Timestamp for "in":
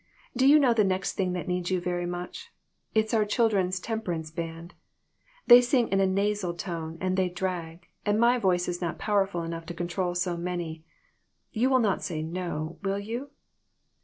5.89-5.99